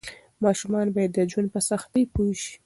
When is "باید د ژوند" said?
0.95-1.47